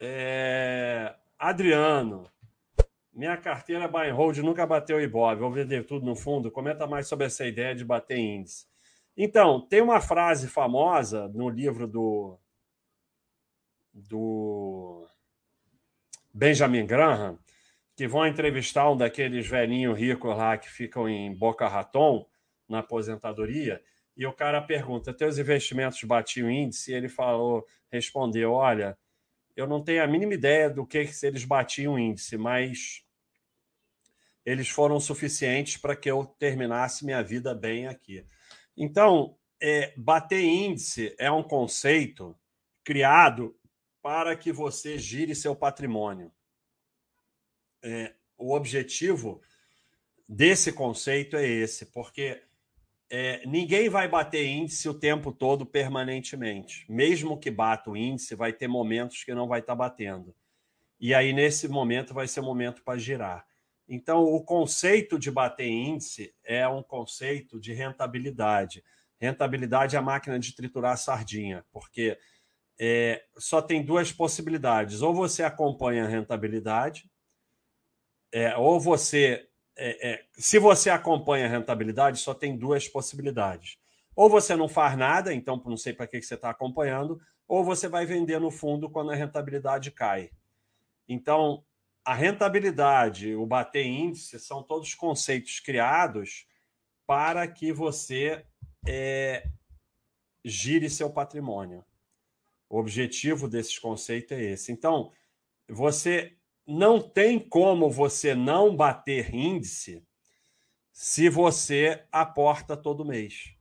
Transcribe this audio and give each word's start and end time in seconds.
É... 0.00 1.14
Adriano, 1.38 2.30
minha 3.12 3.36
carteira 3.36 3.86
buy 3.86 4.08
and 4.08 4.14
hold 4.14 4.38
nunca 4.38 4.66
bateu 4.66 5.00
Ibov, 5.00 5.38
vou 5.38 5.52
vender 5.52 5.84
tudo 5.84 6.06
no 6.06 6.16
fundo. 6.16 6.50
Comenta 6.50 6.86
mais 6.86 7.06
sobre 7.06 7.26
essa 7.26 7.46
ideia 7.46 7.74
de 7.74 7.84
bater 7.84 8.18
índice. 8.18 8.66
Então, 9.16 9.60
tem 9.60 9.82
uma 9.82 10.00
frase 10.00 10.48
famosa 10.48 11.28
no 11.28 11.48
livro 11.48 11.86
do, 11.86 12.38
do 13.92 15.06
Benjamin 16.32 16.86
Graham, 16.86 17.38
que 17.94 18.08
vão 18.08 18.26
entrevistar 18.26 18.90
um 18.90 18.96
daqueles 18.96 19.46
velhinhos 19.46 19.98
ricos 19.98 20.34
lá 20.36 20.56
que 20.56 20.70
ficam 20.70 21.08
em 21.08 21.34
Boca 21.34 21.68
Raton, 21.68 22.26
na 22.68 22.78
aposentadoria, 22.78 23.82
e 24.16 24.24
o 24.26 24.32
cara 24.32 24.62
pergunta: 24.62 25.12
teus 25.12 25.36
investimentos 25.36 26.02
batiam 26.04 26.50
índice? 26.50 26.92
E 26.92 26.94
ele 26.94 27.08
falou, 27.08 27.66
respondeu: 27.90 28.52
olha, 28.52 28.96
eu 29.60 29.66
não 29.66 29.82
tenho 29.82 30.02
a 30.02 30.06
mínima 30.06 30.32
ideia 30.32 30.70
do 30.70 30.86
que 30.86 31.06
se 31.06 31.26
eles 31.26 31.44
batiam 31.44 31.98
índice, 31.98 32.36
mas 32.38 33.04
eles 34.44 34.68
foram 34.70 34.98
suficientes 34.98 35.76
para 35.76 35.94
que 35.94 36.10
eu 36.10 36.24
terminasse 36.24 37.04
minha 37.04 37.22
vida 37.22 37.54
bem 37.54 37.86
aqui. 37.86 38.24
Então, 38.74 39.36
é, 39.60 39.92
bater 39.98 40.42
índice 40.42 41.14
é 41.18 41.30
um 41.30 41.42
conceito 41.42 42.34
criado 42.82 43.54
para 44.00 44.34
que 44.34 44.50
você 44.50 44.96
gire 44.96 45.34
seu 45.34 45.54
patrimônio. 45.54 46.32
É, 47.82 48.14
o 48.38 48.54
objetivo 48.54 49.42
desse 50.26 50.72
conceito 50.72 51.36
é 51.36 51.46
esse, 51.46 51.84
porque 51.86 52.42
é, 53.10 53.44
ninguém 53.44 53.88
vai 53.88 54.06
bater 54.06 54.46
índice 54.46 54.88
o 54.88 54.94
tempo 54.94 55.32
todo 55.32 55.66
permanentemente. 55.66 56.86
Mesmo 56.88 57.36
que 57.36 57.50
bata 57.50 57.90
o 57.90 57.96
índice, 57.96 58.36
vai 58.36 58.52
ter 58.52 58.68
momentos 58.68 59.24
que 59.24 59.34
não 59.34 59.48
vai 59.48 59.58
estar 59.58 59.72
tá 59.72 59.76
batendo. 59.76 60.32
E 61.00 61.12
aí, 61.12 61.32
nesse 61.32 61.66
momento, 61.66 62.14
vai 62.14 62.28
ser 62.28 62.40
momento 62.40 62.82
para 62.84 62.98
girar. 62.98 63.44
Então, 63.88 64.22
o 64.22 64.40
conceito 64.44 65.18
de 65.18 65.28
bater 65.28 65.66
índice 65.66 66.32
é 66.44 66.68
um 66.68 66.82
conceito 66.82 67.58
de 67.58 67.72
rentabilidade. 67.72 68.84
Rentabilidade 69.18 69.96
é 69.96 69.98
a 69.98 70.02
máquina 70.02 70.38
de 70.38 70.54
triturar 70.54 70.96
sardinha, 70.96 71.64
porque 71.72 72.16
é, 72.78 73.24
só 73.36 73.60
tem 73.60 73.84
duas 73.84 74.12
possibilidades. 74.12 75.02
Ou 75.02 75.12
você 75.12 75.42
acompanha 75.42 76.04
a 76.04 76.08
rentabilidade, 76.08 77.10
é, 78.30 78.56
ou 78.56 78.78
você 78.78 79.49
é, 79.80 80.10
é, 80.10 80.24
se 80.32 80.58
você 80.58 80.90
acompanha 80.90 81.46
a 81.46 81.48
rentabilidade, 81.48 82.18
só 82.18 82.34
tem 82.34 82.56
duas 82.56 82.86
possibilidades. 82.86 83.78
Ou 84.14 84.28
você 84.28 84.54
não 84.54 84.68
faz 84.68 84.96
nada, 84.96 85.32
então 85.32 85.62
não 85.64 85.76
sei 85.76 85.94
para 85.94 86.06
que, 86.06 86.20
você 86.20 86.34
está 86.34 86.50
acompanhando, 86.50 87.18
ou 87.48 87.64
você 87.64 87.88
vai 87.88 88.04
vender 88.04 88.38
no 88.38 88.50
fundo 88.50 88.90
quando 88.90 89.10
a 89.10 89.14
rentabilidade 89.14 89.90
cai. 89.90 90.30
Então, 91.08 91.64
a 92.04 92.14
rentabilidade, 92.14 93.34
o 93.34 93.46
bater 93.46 93.86
índice, 93.86 94.38
são 94.38 94.62
todos 94.62 94.94
conceitos 94.94 95.60
criados 95.60 96.46
para 97.06 97.48
que 97.48 97.72
você 97.72 98.44
é, 98.86 99.48
gire 100.44 100.90
seu 100.90 101.10
patrimônio. 101.10 101.84
O 102.68 102.78
objetivo 102.78 103.48
desses 103.48 103.78
conceitos 103.78 104.36
é 104.36 104.42
esse. 104.42 104.70
Então, 104.70 105.10
você 105.68 106.36
não 106.70 107.00
tem 107.00 107.36
como 107.36 107.90
você 107.90 108.32
não 108.32 108.76
bater 108.76 109.34
índice 109.34 110.06
se 110.92 111.28
você 111.28 112.06
aporta 112.12 112.76
todo 112.76 113.04
mês. 113.04 113.56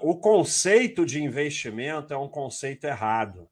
O 0.00 0.18
conceito 0.18 1.06
de 1.06 1.22
investimento 1.22 2.12
é 2.12 2.18
um 2.18 2.28
conceito 2.28 2.84
errado, 2.84 3.48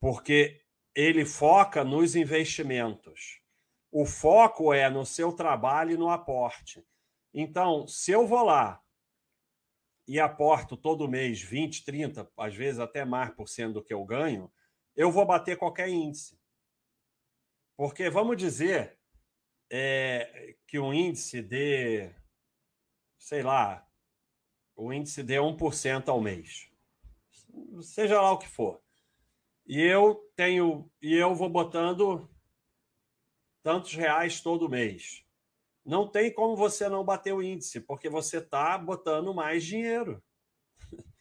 porque 0.00 0.62
ele 0.94 1.26
foca 1.26 1.84
nos 1.84 2.16
investimentos. 2.16 3.42
O 3.92 4.06
foco 4.06 4.72
é 4.72 4.88
no 4.88 5.04
seu 5.04 5.30
trabalho 5.30 5.92
e 5.92 5.98
no 5.98 6.08
aporte. 6.08 6.82
Então, 7.34 7.86
se 7.86 8.10
eu 8.10 8.26
vou 8.26 8.42
lá 8.42 8.80
e 10.08 10.18
aporto 10.18 10.78
todo 10.78 11.08
mês 11.08 11.42
20, 11.42 11.84
30, 11.84 12.32
às 12.38 12.54
vezes 12.54 12.80
até 12.80 13.04
mais 13.04 13.30
por 13.34 13.48
cento 13.48 13.74
do 13.74 13.84
que 13.84 13.92
eu 13.92 14.02
ganho, 14.06 14.50
eu 14.96 15.12
vou 15.12 15.26
bater 15.26 15.58
qualquer 15.58 15.90
índice. 15.90 16.39
Porque 17.80 18.10
vamos 18.10 18.36
dizer 18.36 18.98
é, 19.72 20.54
que 20.66 20.78
o 20.78 20.92
índice 20.92 21.40
de, 21.40 22.10
sei 23.18 23.42
lá, 23.42 23.88
o 24.76 24.92
índice 24.92 25.22
de 25.22 25.36
1% 25.36 26.08
ao 26.10 26.20
mês, 26.20 26.70
seja 27.80 28.20
lá 28.20 28.32
o 28.32 28.38
que 28.38 28.46
for. 28.46 28.82
E 29.66 29.80
eu 29.80 30.30
tenho, 30.36 30.92
e 31.00 31.14
eu 31.14 31.34
vou 31.34 31.48
botando 31.48 32.28
tantos 33.62 33.94
reais 33.94 34.42
todo 34.42 34.68
mês. 34.68 35.24
Não 35.82 36.06
tem 36.06 36.30
como 36.30 36.54
você 36.54 36.86
não 36.86 37.02
bater 37.02 37.32
o 37.32 37.42
índice, 37.42 37.80
porque 37.80 38.10
você 38.10 38.40
está 38.40 38.76
botando 38.76 39.32
mais 39.32 39.64
dinheiro. 39.64 40.22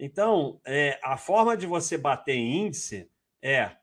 Então, 0.00 0.60
é, 0.64 1.00
a 1.02 1.16
forma 1.16 1.56
de 1.56 1.66
você 1.66 1.98
bater 1.98 2.36
índice 2.36 3.10
é 3.42 3.76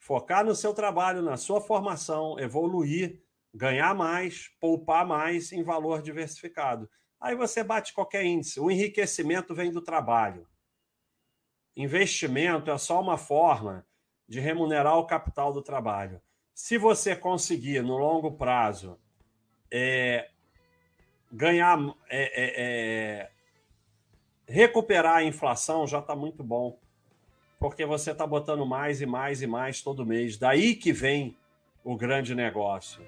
focar 0.00 0.44
no 0.44 0.54
seu 0.54 0.72
trabalho, 0.72 1.22
na 1.22 1.36
sua 1.36 1.60
formação, 1.60 2.38
evoluir, 2.40 3.22
ganhar 3.54 3.94
mais, 3.94 4.48
poupar 4.58 5.06
mais 5.06 5.52
em 5.52 5.62
valor 5.62 6.00
diversificado. 6.00 6.90
Aí 7.20 7.36
você 7.36 7.62
bate 7.62 7.92
qualquer 7.92 8.24
índice. 8.24 8.58
O 8.58 8.70
enriquecimento 8.70 9.54
vem 9.54 9.70
do 9.70 9.82
trabalho. 9.82 10.48
Investimento 11.76 12.70
é 12.70 12.78
só 12.78 13.00
uma 13.00 13.18
forma 13.18 13.86
de 14.26 14.40
remunerar 14.40 14.96
o 14.96 15.06
capital 15.06 15.52
do 15.52 15.62
trabalho. 15.62 16.20
Se 16.54 16.78
você 16.78 17.14
conseguir, 17.14 17.82
no 17.82 17.98
longo 17.98 18.32
prazo, 18.32 18.98
é, 19.70 20.30
ganhar, 21.30 21.78
é, 22.08 22.22
é, 22.42 22.52
é 22.56 23.30
recuperar 24.48 25.16
a 25.16 25.24
inflação, 25.24 25.86
já 25.86 25.98
está 25.98 26.16
muito 26.16 26.42
bom 26.42 26.80
porque 27.60 27.84
você 27.84 28.12
está 28.12 28.26
botando 28.26 28.64
mais 28.64 29.02
e 29.02 29.06
mais 29.06 29.42
e 29.42 29.46
mais 29.46 29.82
todo 29.82 30.06
mês. 30.06 30.38
Daí 30.38 30.74
que 30.74 30.92
vem 30.92 31.36
o 31.84 31.94
grande 31.94 32.34
negócio. 32.34 33.02